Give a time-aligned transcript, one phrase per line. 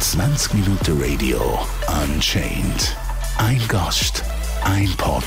[0.00, 1.38] 20 Minuten Radio
[2.02, 2.96] Unchained.
[3.38, 4.24] Ein Gast,
[4.64, 5.22] ein Pod,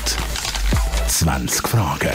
[1.08, 2.10] 20 Fragen.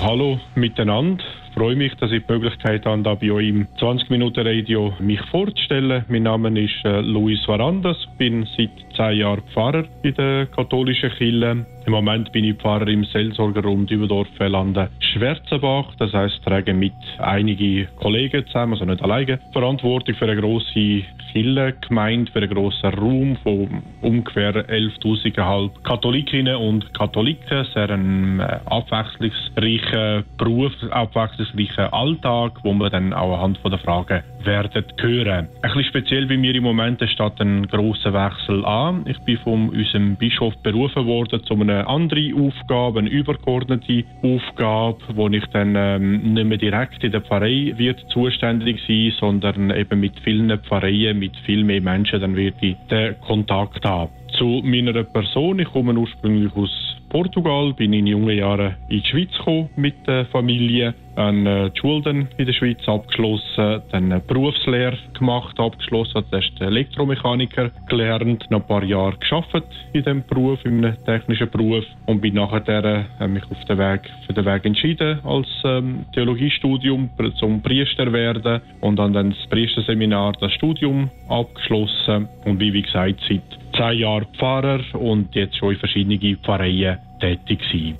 [0.00, 1.22] Hallo miteinander.
[1.48, 4.94] Ich freue mich, dass ich die Möglichkeit habe, da bei euch im 20 Minuten Radio
[5.00, 6.06] mich vorzustellen.
[6.08, 11.64] Mein Name ist äh, Luis Varandas, bin seit zehn Jahren Pfarrer in der katholischen Kirche.
[11.86, 15.94] Im Moment bin ich Pfarrer im Seelsorgerraum Dübendorf Lande Schwerzenbach.
[15.98, 22.30] Das heißt, trage mit einigen Kollegen zusammen, also nicht alleine, Verantwortung für eine grosse Kirchengemeinde,
[22.32, 27.66] für einen grossen Raum von ungefähr 11.000 Katholikinnen und Katholiken.
[27.72, 34.84] Sehr ein äh, abwechslungsreicher Beruf, abwechslungsreicher Alltag, wo wir dann auch anhand der Fragen werden
[35.00, 35.48] hören.
[35.62, 38.87] Ein bisschen speziell bei mir im Moment steht ein grosser Wechsel an.
[39.06, 45.28] Ich bin von unserem Bischof berufen worden zu einer anderen Aufgabe, eine übergeordnete Aufgabe, wo
[45.28, 50.18] ich dann ähm, nicht mehr direkt in der Pfarrei wird zuständig sein, sondern eben mit
[50.20, 54.10] vielen Pfarreien, mit viel mehr Menschen, dann werde ich den Kontakt haben.
[54.36, 59.30] Zu meiner Person, ich komme ursprünglich aus Portugal, bin in jungen Jahren in die Schweiz
[59.36, 64.98] gekommen mit der Familie, habe äh, die Schule in der Schweiz abgeschlossen, dann eine Berufslehre
[65.18, 69.54] gemacht, abgeschlossen, habe erst Elektromechaniker gelernt, noch ein paar Jahre geschafft
[69.92, 74.02] in diesem Beruf, in einem technischen Beruf und bin nachher äh, mich auf den Weg,
[74.26, 80.52] für den Weg entschieden als ähm, Theologiestudium zum Priester werden und dann das Priesterseminar, das
[80.52, 86.38] Studium abgeschlossen und wie, wie gesagt, seit zehn Jahren Pfarrer und jetzt schon in verschiedenen
[86.44, 87.96] Pfarreien tätig sein.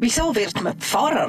[0.00, 1.28] Wieso wird man Pfarrer?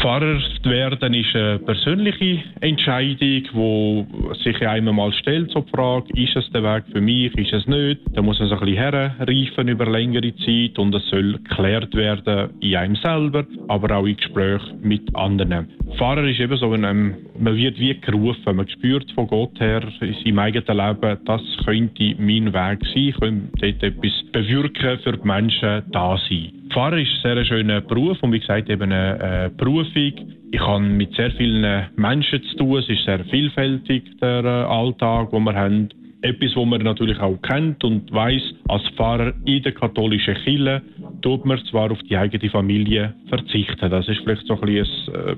[0.00, 6.06] Pfarrer zu werden ist eine persönliche Entscheidung, die sich einem mal stellt, so die Frage,
[6.14, 8.00] ist es der Weg für mich, ist es nicht?
[8.14, 12.48] Da muss man so ein bisschen herreifen über längere Zeit und es soll geklärt werden
[12.60, 15.68] in einem selber, aber auch in Gesprächen mit anderen.
[15.98, 20.14] Pfarrer ist eben so, einem, man wird wie gerufen, man spürt von Gott her in
[20.14, 25.82] seinem eigenen Leben, das könnte mein Weg sein, könnte dort etwas bewirken für die Menschen
[25.92, 26.59] da sein.
[26.70, 30.12] Pfarrer ist ein sehr schöner Beruf und wie gesagt eben eine Berufung.
[30.52, 32.78] Ich habe mit sehr vielen Menschen zu tun.
[32.78, 35.88] Es ist sehr vielfältig der äh, Alltag, den wir haben.
[36.22, 40.82] Etwas, was man natürlich auch kennt und weiß, als Pfarrer in der katholischen Kirche
[41.22, 43.90] tut man zwar auf die eigene Familie verzichten.
[43.90, 45.36] Das ist vielleicht so ein, bisschen ein,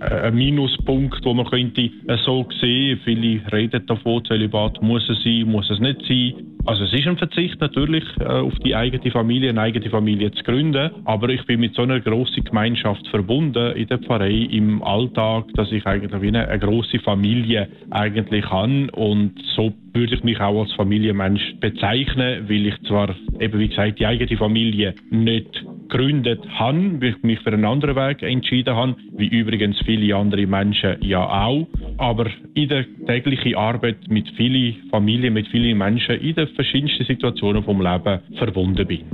[0.00, 3.00] ähm, ein Minuspunkt, wo man könnte äh, so sehen.
[3.04, 6.53] Viele reden davon, Zölibat muss es sein, muss es nicht sein.
[6.66, 10.42] Also es ist ein Verzicht natürlich äh, auf die eigene Familie, eine eigene Familie zu
[10.44, 15.44] gründen, aber ich bin mit so einer grossen Gemeinschaft verbunden in der Pfarrei im Alltag,
[15.54, 18.86] dass ich eigentlich wie eine, eine große Familie eigentlich habe.
[18.92, 23.98] Und so würde ich mich auch als Familienmensch bezeichnen, weil ich zwar eben wie gesagt
[23.98, 29.78] die eigene Familie nicht gegründet habe, mich für einen anderen Weg entschieden habe, wie übrigens
[29.84, 31.68] viele andere Menschen ja auch.
[31.98, 37.62] Aber in der täglichen Arbeit mit vielen Familien, mit vielen Menschen in den verschiedensten Situationen
[37.62, 39.04] vom Leben verbunden bin.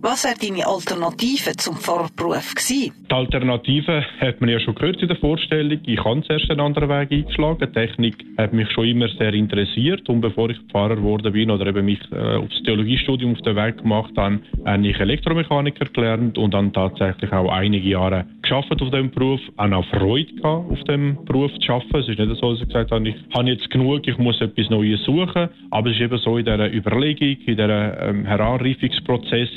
[0.00, 2.94] Was wäre deine Alternative zum Pfarrberuf gewesen?
[3.10, 5.80] Die Alternative hat man ja schon gehört in der Vorstellung.
[5.84, 7.58] Ich habe zuerst einen anderen Weg eingeschlagen.
[7.60, 10.08] Die Technik hat mich schon immer sehr interessiert.
[10.08, 13.78] Und bevor ich Pfarrer geworden bin oder eben mich äh, aufs Theologiestudium auf den Weg
[13.78, 19.10] gemacht habe, habe ich Elektromechaniker gelernt und dann tatsächlich auch einige Jahre geschafft auf dem
[19.10, 19.40] Beruf.
[19.56, 21.98] Auch Freude gehabt, auf dem Beruf zu arbeiten.
[21.98, 24.70] Es ist nicht so, dass ich gesagt habe, ich habe jetzt genug, ich muss etwas
[24.70, 25.48] Neues suchen.
[25.70, 29.50] Aber es ist eben so in dieser Überlegung, in diesem ähm, Heranreifungsprozess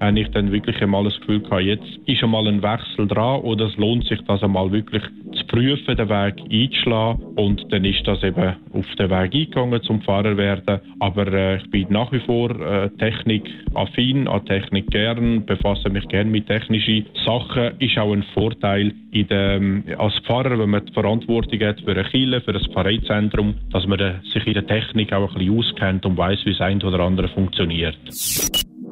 [0.00, 3.66] habe ich dann wirklich einmal das Gefühl gehabt, jetzt ist einmal ein Wechsel dran oder
[3.66, 5.02] es lohnt sich, das einmal wirklich
[5.34, 7.22] zu prüfen, den Weg einzuschlagen.
[7.36, 10.80] Und dann ist das eben auf den Weg eingegangen zum Fahrer werden.
[11.00, 16.30] Aber äh, ich bin nach wie vor äh, technikaffin, an Technik gern, befasse mich gern
[16.30, 17.72] mit technischen Sachen.
[17.78, 22.04] Ist auch ein Vorteil in dem, als Pfarrer, wenn man die Verantwortung hat für eine
[22.04, 26.16] Kirche, für ein Pfarreizentrum, dass man sich in der Technik auch ein bisschen auskennt und
[26.16, 27.96] weiß, wie das eine oder andere funktioniert.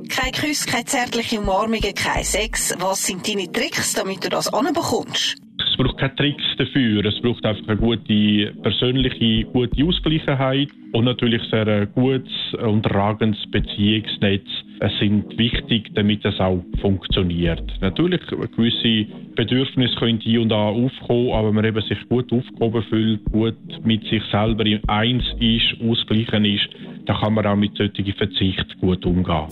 [0.08, 2.74] Kein Kuss, keine zärtliche Umarmungen, kein Sex.
[2.78, 5.41] Was sind deine Tricks, damit du das anbekommst?
[5.72, 7.02] Es braucht keine Tricks dafür.
[7.06, 12.30] Es braucht einfach eine gute persönliche, gute Ausgleichheit und natürlich sehr ein gutes
[12.62, 14.46] und tragendes Beziehungsnetz.
[14.80, 17.62] Es sind wichtig, damit es auch funktioniert.
[17.80, 22.82] Natürlich, gewisse Bedürfnisse können hier und da aufkommen, aber wenn man eben sich gut aufgehoben
[22.90, 26.68] fühlt, gut mit sich selber in eins ist, ausgleichen ist,
[27.06, 29.46] dann kann man auch mit solchen Verzicht gut umgehen.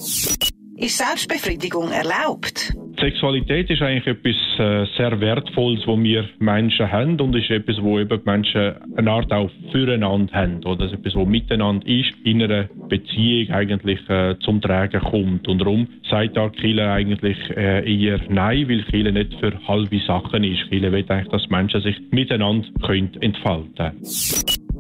[0.81, 2.73] Ist Selbstbefriedigung erlaubt?
[2.99, 7.99] Sexualität ist eigentlich etwas äh, sehr Wertvolles, was wir Menschen haben und ist etwas, wo
[7.99, 12.43] eben die Menschen eine Art auch füreinander haben oder ist etwas, was miteinander ist, in
[12.43, 15.49] einer Beziehung eigentlich äh, zum Tragen kommt.
[15.49, 20.45] Und darum sagt auch Kille eigentlich äh, eher Nein, weil Kille nicht für halbe Sachen
[20.45, 20.67] ist.
[20.71, 23.93] Kille will eigentlich, dass Menschen sich miteinander können entfalten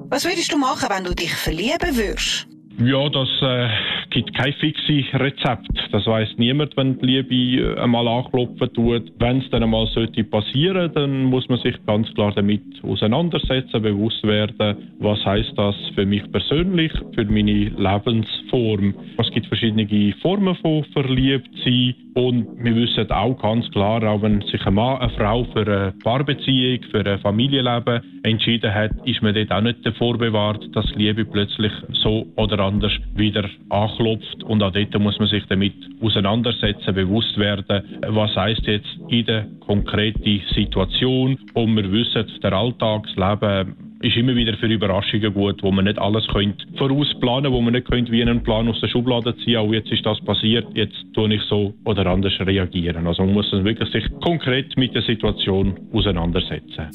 [0.09, 2.50] Was würdest du machen, wenn du dich verlieben würdest?
[2.83, 3.69] Ja, das äh,
[4.09, 5.69] gibt kein fixes Rezept.
[5.93, 9.13] Das weiß niemand, wenn die Liebe äh, einmal anklopfen tut.
[9.19, 14.23] Wenn es dann einmal sollte passieren, dann muss man sich ganz klar damit auseinandersetzen, bewusst
[14.27, 18.95] werden, was heißt das für mich persönlich, für meine Lebensform.
[19.19, 24.65] Es gibt verschiedene Formen von Verliebtsein und wir wissen auch ganz klar, auch wenn sich
[24.67, 29.53] ein Mann, eine Frau für eine Paarbeziehung, für ein Familienleben entschieden hat, ist man dort
[29.53, 34.43] auch nicht davor bewahrt, dass Liebe plötzlich so oder anders wieder anklopft.
[34.43, 39.47] Und auch dort muss man sich damit auseinandersetzen, bewusst werden, was heißt jetzt in der
[39.61, 41.39] konkreten Situation.
[41.55, 46.27] Und wir wissen, der Alltagsleben ist immer wieder für Überraschungen gut, wo man nicht alles
[46.29, 49.93] könnte vorausplanen, wo man nicht könnte wie einen Plan aus der Schublade ziehen, oh, jetzt
[49.93, 53.07] ist das passiert, jetzt tue ich so oder anders reagieren.
[53.07, 56.89] Also man muss wirklich sich konkret mit der Situation auseinandersetzen.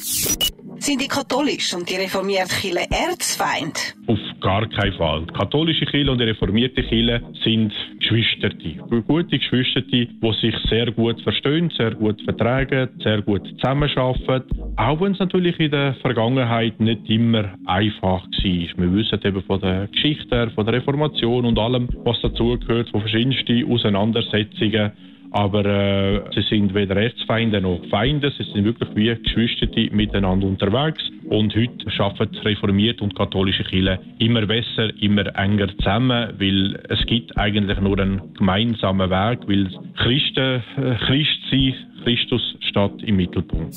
[0.85, 3.95] Sind die katholische und die reformierte Kirche Erzfeind?
[4.05, 5.25] Auf gar keinen Fall.
[5.27, 8.51] Die katholische Kirche und die reformierte Kirche sind Geschwister.
[9.07, 10.07] Gute Geschwister, die
[10.41, 14.45] sich sehr gut verstehen, sehr gut vertragen, sehr gut zusammenarbeiten.
[14.75, 18.23] Auch wenn es natürlich in der Vergangenheit nicht immer einfach war.
[18.43, 23.71] Wir wissen eben von der Geschichte, von der Reformation und allem, was dazugehört, von verschiedensten
[23.71, 24.91] Auseinandersetzungen
[25.31, 31.03] aber äh, sie sind weder Erzfeinde noch Feinde, sie sind wirklich wie Geschwister miteinander unterwegs.
[31.29, 37.35] Und heute arbeiten reformiert und katholische Kirche immer besser, immer enger zusammen, weil es gibt
[37.37, 41.73] eigentlich nur einen gemeinsamen Weg, weil Christen äh, Christ sein,
[42.03, 43.73] Christus steht im Mittelpunkt.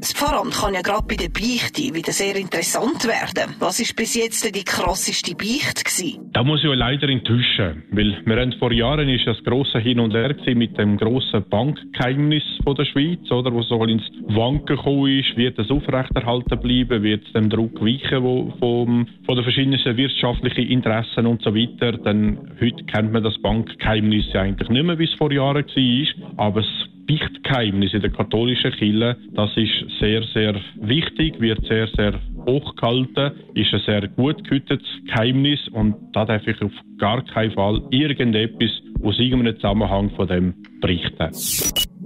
[0.00, 3.56] Das Pfarramt kann ja gerade bei der Beichte wieder sehr interessant werden.
[3.58, 6.30] Was ist bis jetzt die krasseste Beichte gewesen?
[6.32, 10.14] Da muss ich leider enttäuschen, weil wir haben vor Jahren ist das große Hin und
[10.14, 15.58] Her mit dem großen Bankgeheimnis der Schweiz, oder, wo so ins Wanken gekommen ist, wird
[15.58, 21.26] es aufrechterhalten bleiben, wird es dem Druck weichen wo, vom, von den verschiedenen wirtschaftlichen Interessen
[21.26, 21.92] und so weiter.
[21.92, 26.46] Denn heute kennt man das Bankgeheimnis ja eigentlich nicht mehr, wie es vor Jahren war,
[26.46, 32.20] aber es Beichtgeheimnis in der katholischen Kirche, das ist sehr, sehr wichtig, wird sehr, sehr
[32.46, 37.82] hochgehalten, ist ein sehr gut gehütetes Geheimnis und da darf ich auf gar keinen Fall
[37.90, 38.70] irgendetwas
[39.02, 41.30] aus irgendeinem Zusammenhang von dem berichten.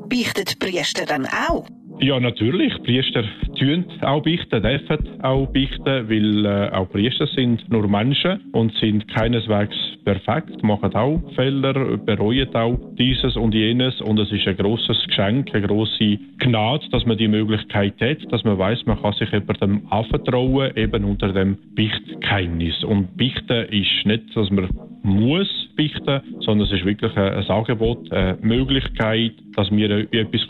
[0.08, 1.66] Beichtet Priester dann auch?
[2.00, 2.72] Ja, natürlich.
[2.82, 3.25] Priester
[3.62, 9.06] tun auch beichten, dürfen auch beichten, weil äh, auch Priester sind nur Menschen und sind
[9.08, 15.06] keineswegs perfekt, machen auch Fehler, bereuen auch dieses und jenes und es ist ein großes
[15.06, 19.30] Geschenk, eine große Gnade, dass man die Möglichkeit hat, dass man weiß, man kann sich
[19.30, 22.82] jemandem anvertrauen, eben unter dem Beichtgeheimnis.
[22.84, 24.68] Und Beichten ist nicht, dass man
[25.02, 30.40] muss beichten, sondern es ist wirklich ein, Angebot, eine Möglichkeit, dass wir etwas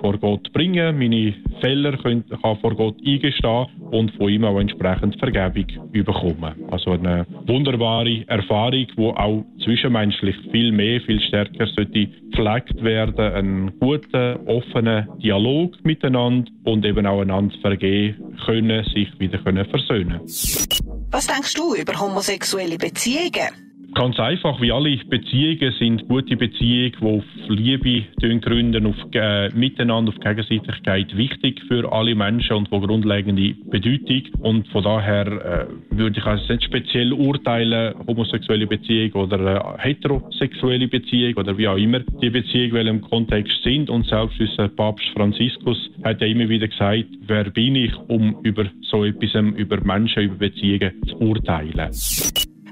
[0.00, 4.58] vor Gott bringen können, meine Fehler können, kann vor Gott eingestehen und von ihm auch
[4.58, 6.54] entsprechend Vergebung bekommen.
[6.70, 13.34] Also eine wunderbare Erfahrung, die auch zwischenmenschlich viel mehr, viel stärker sollte gepflegt werden.
[13.34, 20.20] Ein guter, offener Dialog miteinander und eben auch einander vergeben können, sich wieder können versöhnen.
[21.10, 23.63] Was denkst du über homosexuelle Beziehungen?
[23.94, 28.02] Ganz einfach, wie alle Beziehungen sind gute Beziehungen, die auf Liebe
[28.40, 34.22] gründen, auf äh, Miteinander, auf Gegenseitigkeit wichtig für alle Menschen und von grundlegender Bedeutung.
[34.40, 40.88] Und von daher äh, würde ich also nicht speziell urteilen, homosexuelle Beziehung oder äh, heterosexuelle
[40.88, 43.90] Beziehung oder wie auch immer die Beziehungen im Kontext sind.
[43.90, 48.66] Und selbst unser Papst Franziskus hat ja immer wieder gesagt, wer bin ich, um über
[48.90, 51.90] so etwas, über Menschen, über Beziehungen zu urteilen.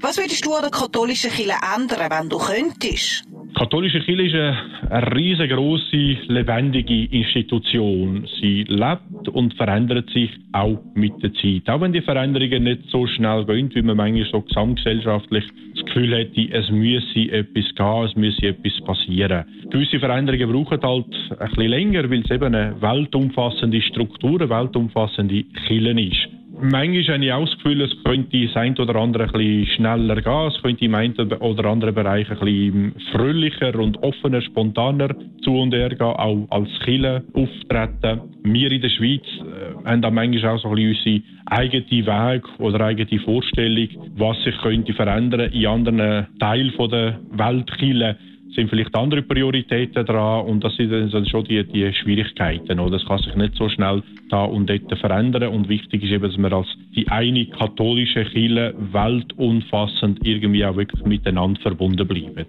[0.03, 3.23] Was würdest du an der katholischen Kirche ändern, wenn du könntest?
[3.25, 8.27] Die katholische Kirche ist eine, riesengroße, lebendige Institution.
[8.41, 11.69] Sie lebt und verändert sich auch mit der Zeit.
[11.69, 16.13] Auch wenn die Veränderungen nicht so schnell gehen, wie man manchmal so gesamtgesellschaftlich das Gefühl
[16.13, 19.45] hätte, es müsse etwas gehen, es müsse etwas passieren.
[19.69, 21.05] Gewisse Veränderungen brauchen halt
[21.39, 26.42] ein bisschen länger, weil es eben eine weltumfassende Struktur, eine weltumfassende Kirche ist.
[26.65, 30.15] Manchmal habe ich auch das Gefühl, es könnte das ein oder andere ein bisschen schneller
[30.15, 30.47] gehen.
[30.47, 35.09] Es könnte im einen oder anderen Bereich ein bisschen fröhlicher und offener, spontaner
[35.43, 38.21] zu und her gehen, auch als Killer auftreten.
[38.43, 42.59] Wir in der Schweiz äh, haben da manchmal auch so ein bisschen unsere eigene Weg
[42.59, 48.17] oder eigene Vorstellung, was sich könnte verändern in anderen Teilen der Weltkille
[48.55, 52.79] sind vielleicht andere Prioritäten dran und das sind dann schon die, die Schwierigkeiten.
[52.79, 52.97] Oder?
[52.97, 56.37] Das kann sich nicht so schnell da und dort verändern und wichtig ist eben, dass
[56.37, 62.45] wir als die eine katholische Kirche weltumfassend irgendwie auch wirklich miteinander verbunden bleiben.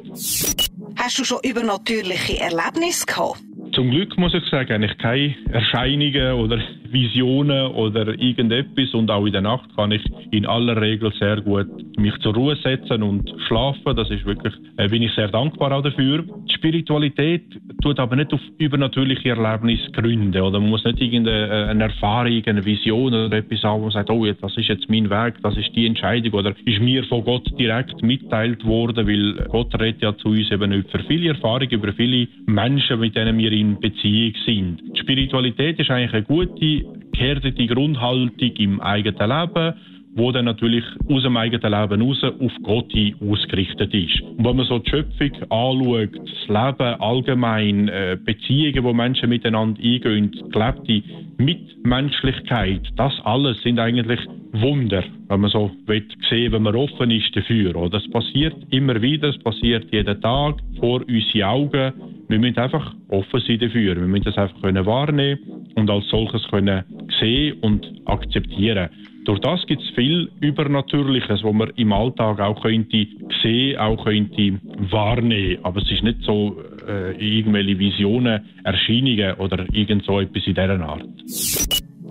[0.97, 3.43] Hast du schon übernatürliche Erlebnisse gehabt?
[3.75, 6.61] Zum Glück muss ich sagen, ich keine Erscheinungen oder
[6.93, 11.67] Visionen oder irgendetwas und auch in der Nacht kann ich in aller Regel sehr gut
[11.99, 13.97] mich zur Ruhe setzen und schlafen.
[13.97, 16.23] Das ist wirklich, äh, bin ich sehr dankbar auch dafür.
[16.23, 17.43] Die Spiritualität
[17.85, 22.65] tut aber nicht auf übernatürliche Erlebnisse gründen oder man muss nicht irgendeine äh, Erfahrung, eine
[22.65, 25.77] Vision oder etwas haben, wo man sagt, oh, das ist jetzt mein Weg, das ist
[25.77, 30.29] die Entscheidung oder ist mir von Gott direkt mitteilt worden, weil Gott redet ja zu
[30.29, 34.81] uns eben über viele Erfahrungen, über viele Menschen, mit denen wir in Beziehung sind.
[34.97, 39.75] Die Spiritualität ist eigentlich eine gute, geerdete Grundhaltung im eigenen Leben,
[40.17, 44.21] wo dann natürlich aus dem eigenen Leben raus auf Gott hin ausgerichtet ist.
[44.21, 49.81] Und wenn man so die Schöpfung anschaut, das Leben allgemein, äh, Beziehungen, wo Menschen miteinander
[49.83, 51.03] eingehen, gelebte
[51.39, 54.21] Mitmenschlichkeit, das alles sind eigentlich
[54.53, 57.75] Wunder, wenn man so will sehen, wenn man offen ist dafür.
[57.75, 57.99] Oder?
[57.99, 61.93] Das passiert immer wieder, es passiert jeden Tag vor unseren Augen.
[62.29, 63.97] Wir müssen einfach offen sein dafür.
[63.97, 65.41] Wir müssen das einfach können wahrnehmen
[65.75, 66.85] und als solches können
[67.19, 68.91] sehen und akzeptieren.
[69.25, 73.07] Durch das gibt es viel Übernatürliches, was man im Alltag auch könnte
[73.43, 75.59] sehen, auch könnte wahrnehmen.
[75.63, 80.81] Aber es ist nicht so äh, irgendwelche Visionen, Erscheinungen oder irgend so etwas in dieser
[80.81, 81.05] Art.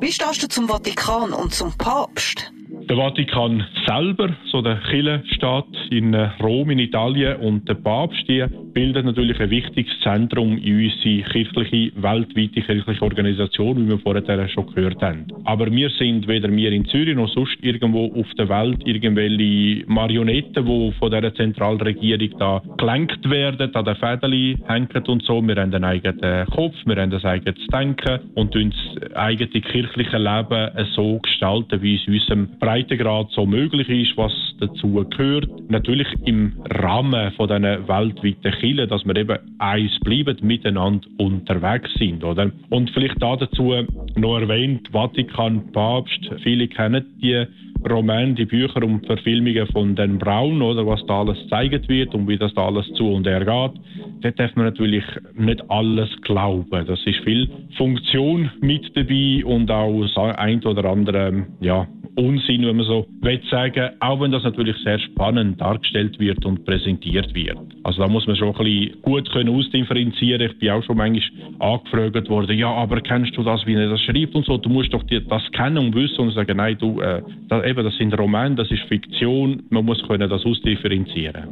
[0.02, 2.52] Wie stehst du zum Vatikan und zum Papst?
[2.90, 8.44] Der Vatikan selber, so der Kirchenstaat in äh, Rom in Italien und der Papst, die
[8.74, 14.68] bilden natürlich ein wichtiges Zentrum in unsere kirchliche, weltweite kirchliche Organisation, wie wir vorher schon
[14.74, 15.28] gehört haben.
[15.46, 20.66] Aber wir sind weder wir in Zürich noch sonst irgendwo auf der Welt irgendwelche Marionetten,
[20.66, 25.42] die von dieser Zentralregierung da gelenkt werden, an den Fädeli hängen und so.
[25.42, 28.76] Wir haben einen eigenen Kopf, wir haben ein eigenes Denken und uns
[29.14, 35.48] eigene kirchliche Leben so gestalten, wie es unserem Breitengrad so möglich ist, was dazu gehört.
[35.70, 42.24] Natürlich im Rahmen von diesen weltweiten Kirchen, dass wir eben eins bleiben, miteinander unterwegs sind,
[42.24, 42.52] oder?
[42.70, 43.74] Und vielleicht da dazu
[44.16, 47.46] noch erwähnt, Vatikan, Papst, viele kennen die
[47.90, 52.28] Romane, die Bücher und Verfilmungen von Dan Brown, oder was da alles gezeigt wird und
[52.28, 53.82] wie das da alles zu und her geht.
[54.22, 55.04] Dort darf man natürlich
[55.36, 56.86] nicht alles glauben.
[56.88, 62.86] Das ist viel Funktion mit dabei und auch ein oder andere, ja, Unsinn, wenn man
[62.86, 67.58] so will sagen, auch wenn das natürlich sehr spannend dargestellt wird und präsentiert wird.
[67.84, 70.42] Also da muss man schon ein bisschen gut können ausdifferenzieren.
[70.42, 71.22] Ich bin auch schon manchmal
[71.60, 74.58] angefragt worden, ja, aber kennst du das, wie er das schreibt und so?
[74.58, 77.96] Du musst doch das kennen und wissen und sagen, nein, du, äh, das, eben, das
[77.98, 81.50] sind Romane, das ist Fiktion, man muss können das ausdifferenzieren.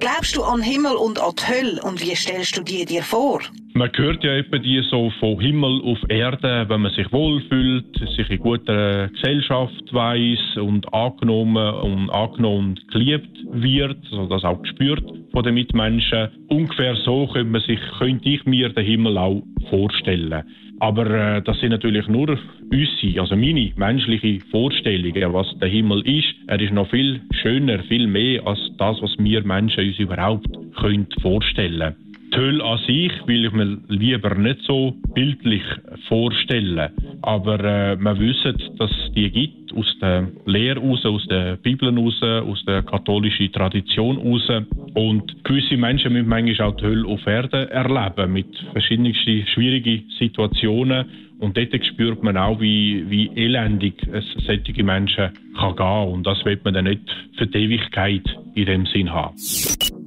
[0.00, 3.40] Glaubst du an Himmel und an die Hölle und wie stellst du die dir vor?
[3.74, 8.30] Man hört ja etwa die so von Himmel auf Erde, wenn man sich wohlfühlt, sich
[8.30, 15.17] in guter Gesellschaft weiß und angenommen und angenommen und geliebt wird, also das auch gespürt
[15.32, 16.28] von den Mitmenschen.
[16.48, 20.44] Ungefähr so könnte, man sich, könnte ich mir den Himmel auch vorstellen.
[20.80, 22.38] Aber äh, das sind natürlich nur
[22.70, 26.34] unsere, also meine menschliche Vorstellungen, was der Himmel ist.
[26.46, 31.08] Er ist noch viel schöner, viel mehr als das, was wir Menschen uns überhaupt können
[31.20, 32.07] vorstellen die
[32.38, 35.62] Hölle an sich will ich mir lieber nicht so bildlich
[36.06, 36.90] vorstellen.
[37.22, 41.92] Aber äh, wir wissen, dass es die gibt, aus der Lehre raus, aus der Bibel
[41.98, 44.48] raus, aus der katholischen Tradition raus.
[44.94, 51.06] Und gewisse Menschen müssen manchmal auch die Hölle auf Erden erleben, mit verschiedensten schwierigen Situationen.
[51.40, 56.12] Und dort spürt man auch, wie, wie elendig es solche Menschen kann gehen.
[56.12, 57.02] Und das wird man dann nicht
[57.36, 58.22] für die Ewigkeit
[58.54, 59.34] in dem Sinn haben.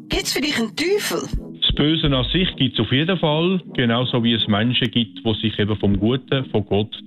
[0.08, 1.51] Gibt es für dich einen Teufel?
[1.72, 5.34] Das Böse an sich gibt es auf jeden Fall, genauso wie es Menschen gibt, die
[5.42, 7.02] sich eben vom Guten, von Gott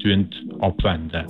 [0.59, 1.27] abwenden.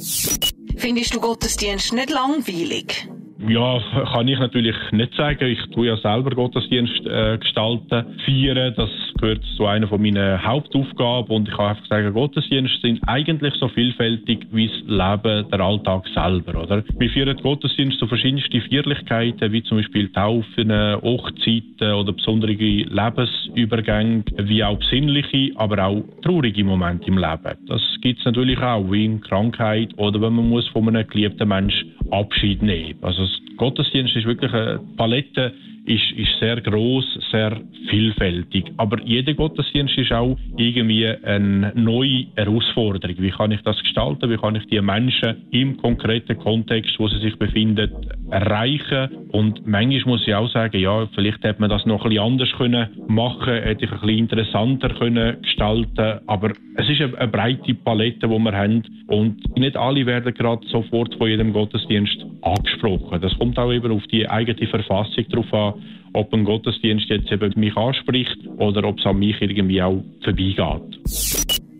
[0.77, 3.09] Findest du Gottesdienst nicht langweilig?
[3.49, 3.79] Ja,
[4.13, 5.47] kann ich natürlich nicht sagen.
[5.47, 8.73] Ich tue ja selber Gottesdienst äh, gestalten, feiern.
[8.75, 8.89] Das
[9.21, 11.37] gehört zu einer von meinen Hauptaufgaben.
[11.37, 16.07] Und ich kann einfach sagen, Gottesdienste sind eigentlich so vielfältig wie das Leben, der Alltag
[16.15, 16.63] selber.
[16.63, 16.83] Oder?
[16.99, 20.73] Wir feiern Gottesdienst zu verschiedensten Feierlichkeiten, wie zum Beispiel Taufen,
[21.03, 27.59] Hochzeiten oder besondere Lebensübergänge, wie auch besinnliche, aber auch traurige Momente im Leben.
[27.67, 31.49] Das gibt es natürlich auch, wie in Krankheit oder wenn man muss von einem geliebten
[31.49, 33.03] Menschen Abschied nehmen.
[33.03, 35.53] Also es Gottesdienst ist wirklich eine Palette
[35.87, 38.73] ist, ist sehr groß, sehr vielfältig.
[38.77, 43.17] Aber jeder Gottesdienst ist auch irgendwie eine neue Herausforderung.
[43.19, 44.31] Wie kann ich das gestalten?
[44.31, 47.91] Wie kann ich die Menschen im konkreten Kontext, wo sie sich befinden,
[48.31, 49.09] erreichen?
[49.29, 52.53] Und manchmal muss ich auch sagen, ja, vielleicht hätte man das noch ein bisschen anders
[52.57, 56.21] können machen, hätte ich ein bisschen interessanter können gestalten.
[56.27, 58.83] Aber es ist eine, eine breite Palette, die wir haben.
[59.09, 63.21] Und nicht alle werden gerade sofort von jedem Gottesdienst angesprochen.
[63.21, 65.75] Das kommt auch eben auf die eigene Verfassung drauf an,
[66.15, 70.99] ob ein Gottesdienst jetzt eben mich anspricht oder ob es an mich irgendwie auch vorbeigeht.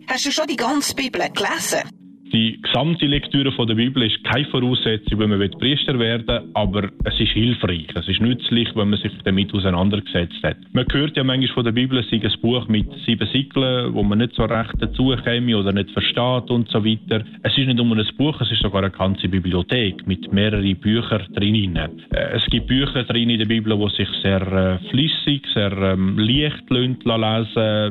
[0.07, 1.89] Hast du schon die ganze Bibel gelesen?
[2.35, 6.89] Die gesamte Lektüre von der Bibel ist keine Voraussetzung, wenn man Priester werden will, aber
[7.05, 10.57] es ist hilfreich, es ist nützlich, wenn man sich damit auseinandergesetzt hat.
[10.73, 14.03] Man hört ja manchmal von der Bibel, es sei ein Buch mit sieben Siegeln, wo
[14.03, 17.23] man nicht so recht dazukäme oder nicht versteht und so weiter.
[17.43, 21.25] Es ist nicht nur ein Buch, es ist sogar eine ganze Bibliothek mit mehreren Büchern
[21.33, 21.77] drin.
[21.77, 21.89] Äh,
[22.33, 26.69] es gibt Bücher drin in der Bibel, die sich sehr äh, flüssig, sehr ähm, leicht
[26.69, 26.97] lesen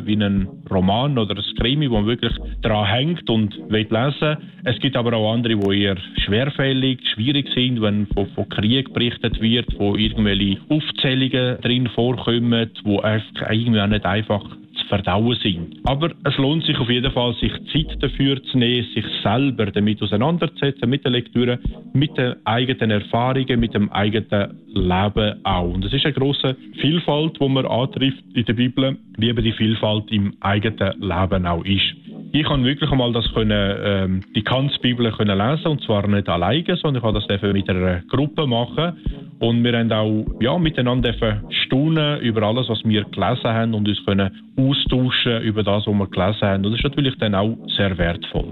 [0.07, 4.34] wie ein Roman oder ein Krimi, wo man wirklich dran hängt und will lesen
[4.65, 9.41] Es gibt aber auch andere, die eher schwerfällig, schwierig sind, wenn von, von Krieg berichtet
[9.41, 13.03] wird, wo irgendwelche Aufzählungen drin vorkommen, wo
[13.51, 15.77] irgendwie auch nicht einfach zu verdauen sind.
[15.85, 20.03] Aber es lohnt sich auf jeden Fall, sich Zeit dafür zu nehmen, sich selber damit
[20.03, 21.59] auseinanderzusetzen, mit der Lektüre,
[21.93, 25.73] mit den eigenen Erfahrungen, mit dem eigenen Leben auch.
[25.73, 29.53] Und es ist eine große Vielfalt, die man antrifft in der Bibel, wie eben die
[29.53, 31.95] Vielfalt im eigenen Leben auch ist.
[32.37, 36.29] Ich kann wirklich einmal das können, ähm, die ganze Bibel können lesen und zwar nicht
[36.29, 38.99] alleine, sondern ich kann das mit einer Gruppe machen
[39.39, 41.15] und wir haben auch ja, miteinander
[41.49, 46.09] staunen über alles, was wir gelesen haben und uns können austauschen über das, was wir
[46.09, 46.67] gelesen haben.
[46.67, 48.51] Und das ist natürlich dann auch sehr wertvoll.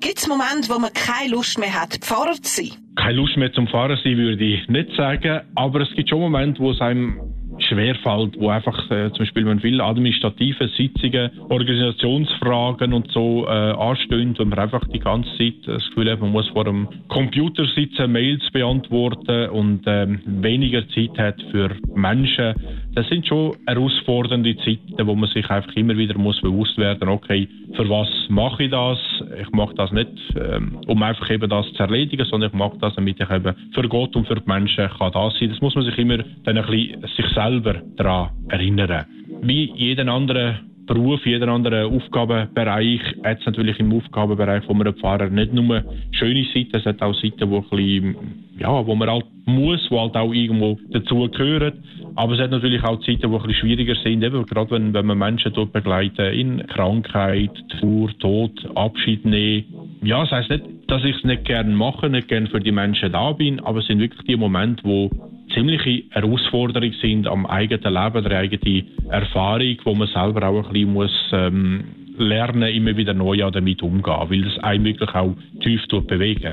[0.00, 2.78] Gibt es Momente, wo man keine Lust mehr hat, Pfarrer zu sein?
[2.96, 5.42] Keine Lust mehr zum Pfarrer sein, würde ich nicht sagen.
[5.54, 7.20] Aber es gibt schon Momente, wo es einem
[7.58, 14.34] schwerfällt, wo einfach äh, zum Beispiel man viele administrative Sitzungen, Organisationsfragen und so äh, anstehen,
[14.38, 18.12] wenn man einfach die ganze Zeit das Gefühl hat, man muss vor einem Computer sitzen,
[18.12, 22.54] Mails beantworten und ähm, weniger Zeit hat für Menschen.
[22.94, 27.48] Das sind schon herausfordernde Zeiten, wo man sich einfach immer wieder muss bewusst werden, okay,
[27.74, 28.98] für was mache ich das?
[29.40, 32.94] Ich mache das nicht, ähm, um einfach eben das zu erledigen, sondern ich mache das,
[32.94, 35.50] damit ich eben für Gott und für die Menschen kann da sein.
[35.50, 39.04] Das muss man sich immer dann ein bisschen sich selber daran erinnern.
[39.42, 45.28] Wie jeden anderen Beruf, jeder andere Aufgabenbereich hat es natürlich im Aufgabenbereich von einem Pfarrer
[45.28, 48.16] nicht nur schöne Seiten, es hat auch Seiten, wo, bisschen,
[48.58, 51.82] ja, wo man halt muss, die halt auch irgendwo dazugehören.
[52.14, 55.06] Aber es hat natürlich auch Zeiten, die ein bisschen schwieriger sind, eben gerade wenn, wenn
[55.06, 59.64] man Menschen dort begleiten in Krankheit, Tour, Tod, Abschied nehmen.
[60.02, 63.12] Ja, das heisst nicht, dass ich es nicht gerne mache, nicht gerne für die Menschen
[63.12, 65.10] da bin, aber es sind wirklich die Momente, wo
[65.56, 70.92] ziemliche Herausforderung sind am eigenen Leben, der eigenen Erfahrung, wo man selber auch ein bisschen
[70.92, 71.84] muss, ähm,
[72.18, 76.52] lernen, immer wieder neu damit umgehen, weil das einen wirklich auch tief bewegen.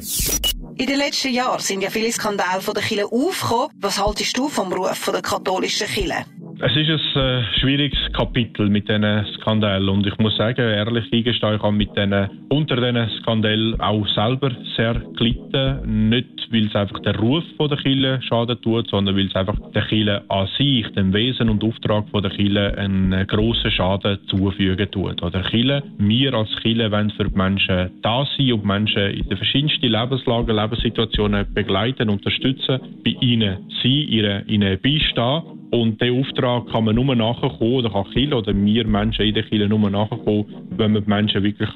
[0.76, 3.70] In den letzten Jahren sind ja viele Skandale von der Kirche aufgekommen.
[3.80, 6.26] Was haltest du vom Ruf von der katholischen Kirche?
[6.66, 11.56] Es ist ein äh, schwieriges Kapitel mit diesen Skandalen und ich muss sagen, ehrlich eingestehen,
[11.56, 16.08] ich habe mit denen, unter diesen Skandalen auch selber sehr gelitten.
[16.10, 19.58] Nicht, weil es einfach der Ruf von der Kirche schaden tut, sondern weil es einfach
[19.76, 24.90] der Kirche an sich, dem Wesen und Auftrag von der Kirche einen grossen Schaden zufügen
[24.90, 25.22] tut.
[25.22, 29.36] Oder Kirche, wir als Kirche wollen für die Menschen da sein und Menschen in den
[29.36, 36.94] verschiedensten Lebenslagen, Lebenssituationen begleiten, unterstützen, bei ihnen sein, ihnen beistehen und der Auftrag kann man
[36.94, 40.46] nur nachkommen, oder kann Kiel oder wir Menschen in der Kirche nur nachkommen,
[40.78, 41.68] wenn wir die Menschen wirklich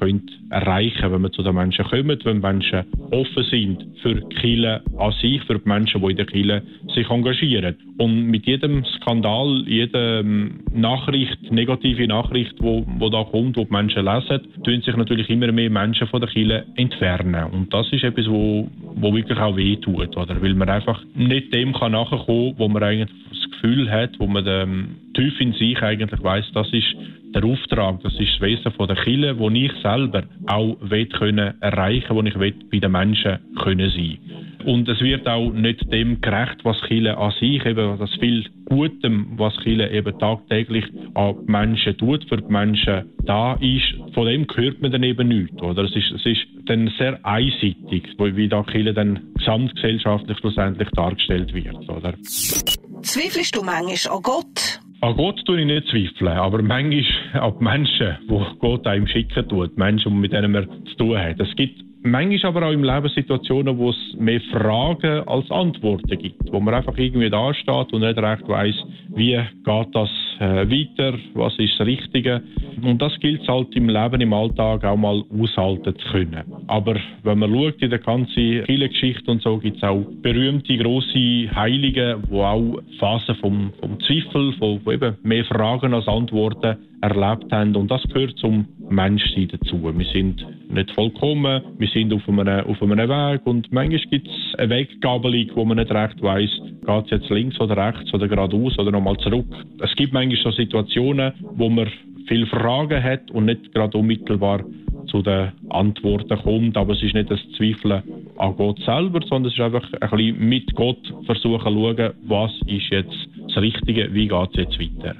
[0.50, 5.12] erreichen können, wenn wir zu den Menschen kommen, wenn Menschen offen sind für Kirche an
[5.20, 6.62] sich, für die Menschen, die in der Kirche
[6.94, 7.74] sich engagieren.
[7.98, 14.04] Und mit jedem Skandal, jeder Nachricht, negative Nachricht, wo, wo da kommt, wo die Menschen
[14.04, 17.50] lesen, tun sich natürlich immer mehr Menschen von der Kirche entfernen.
[17.50, 18.68] Und das ist etwas, wo,
[19.00, 20.40] wo wirklich auch weh tut, oder?
[20.42, 24.46] Weil man einfach nicht dem kann nachkommen, wo man eigentlich das Gefühl hat, wo man
[24.46, 26.94] ähm, tief in sich eigentlich weiß, das ist
[27.34, 31.54] der Auftrag, das ist das Wesen von der Kirche, wo ich selber auch will können
[31.60, 34.18] erreichen, wo ich bei den Menschen können sein.
[34.64, 39.34] Und es wird auch nicht dem gerecht, was Chile an sich, eben das viel Gutem,
[39.36, 44.82] was Chile eben tagtäglich an Menschen tut, für die Menschen da ist, von dem hört
[44.82, 45.62] man dann eben nichts.
[45.62, 45.84] Oder?
[45.84, 51.88] Es, ist, es ist dann sehr einseitig, wie da Chile dann gesamtgesellschaftlich schlussendlich dargestellt wird.
[51.88, 52.14] Oder?
[52.22, 54.80] Zweifelst du manchmal an Gott?
[55.00, 59.48] An Gott tue ich nicht zweifeln, aber manchmal an die Menschen, die Gott einem schicken
[59.48, 61.38] tut, Menschen, mit denen man zu tun hat.
[61.38, 66.52] Es gibt Manchmal aber auch im Leben Situationen, wo es mehr Fragen als Antworten gibt,
[66.52, 68.74] wo man einfach irgendwie da steht und nicht recht weiß,
[69.16, 72.42] wie geht das äh, weiter, was ist das Richtige.
[72.82, 76.44] Und das gilt halt im Leben, im Alltag auch mal aushalten zu können.
[76.68, 81.50] Aber wenn man schaut in der ganzen Geschichte und so, gibt es auch berühmte große
[81.54, 87.50] Heilige, wo auch Phasen vom, vom Zweifel, von, von eben mehr Fragen als Antworten erlebt
[87.50, 87.74] haben.
[87.74, 89.82] Und das gehört zum Menschsein dazu.
[89.82, 94.58] Wir sind nicht vollkommen, wir sind auf einem, auf einem Weg und manchmal gibt es
[94.58, 96.50] eine Weggabelung, wo man nicht recht weiß,
[96.86, 99.46] geht es jetzt links oder rechts oder geradeaus oder nochmal zurück.
[99.82, 101.90] Es gibt manchmal so Situationen, wo man
[102.26, 104.64] viele Fragen hat und nicht gerade unmittelbar
[105.10, 106.76] zu den Antworten kommt.
[106.76, 108.02] Aber es ist nicht das Zweifeln
[108.36, 112.52] an Gott selber, sondern es ist einfach ein bisschen mit Gott versuchen zu schauen, was
[112.66, 115.14] ist jetzt das Richtige, wie geht es jetzt weiter.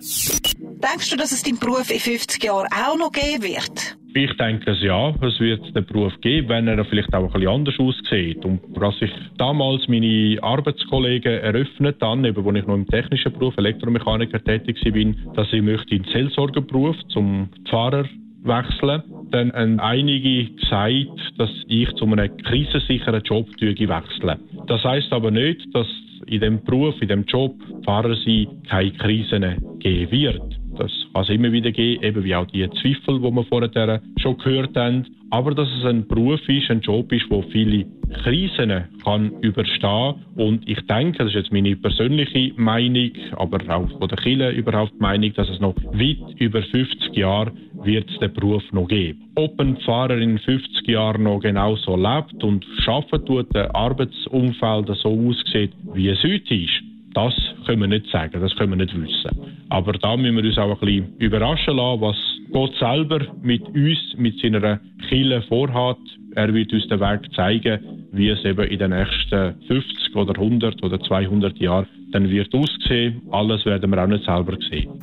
[0.81, 3.97] Denkst du, dass es deinen Beruf in 50 Jahren auch noch geben wird?
[4.15, 7.49] Ich denke es ja, es wird den Beruf geben, wenn er vielleicht auch ein bisschen
[7.49, 8.45] anders aussieht.
[8.45, 13.57] Und als ich damals meine Arbeitskollegen eröffnet dann, eben, wo ich noch im technischen Beruf
[13.57, 18.05] Elektromechaniker tätig war, dass ich möchte in den Seelsorgerberuf zum Pfarrer
[18.45, 24.39] wechseln, dann haben einige gesagt, dass ich zu einem krisensicheren Job wechsle.
[24.69, 25.89] Das heißt aber nicht, dass
[26.27, 30.58] in dem Beruf, in dem Job, Fahrer sie keine Krisen geben wird.
[30.79, 34.39] Das kann es immer wieder geben, eben wie auch die Zweifel, die wir vorher schon
[34.39, 35.07] gehört haben.
[35.31, 37.85] Aber dass es ein Beruf ist, ein Job ist, wo viele
[38.23, 44.09] Krisen kann überstehen und ich denke, das ist jetzt meine persönliche Meinung, aber auch von
[44.09, 48.63] der Kirche überhaupt Meinung, dass es noch weit über 50 Jahre wird es den Beruf
[48.73, 49.31] noch geben.
[49.35, 55.11] Ob ein Pfarrer in 50 Jahren noch genauso lebt und arbeiten tut, der Arbeitsumfeld so
[55.29, 56.83] aussieht, wie es heute ist,
[57.15, 57.35] das
[57.67, 59.31] können wir nicht sagen, das können wir nicht wissen.
[59.69, 62.17] Aber da müssen wir uns auch ein bisschen überraschen lassen, was
[62.53, 65.99] Gott selber mit uns, mit seiner Kille vorhat.
[66.35, 70.83] Er wird uns den Weg zeigen, wie es eben in den nächsten 50 oder 100
[70.83, 73.23] oder 200 Jahren dann wird aussehen.
[73.31, 75.01] Alles werden wir auch nicht selber sehen.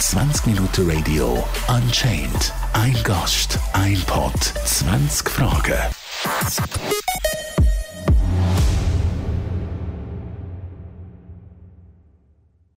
[0.00, 2.52] 20 Minuten Radio Unchained.
[2.72, 5.74] Ein Gast, ein Pod, 20 Fragen.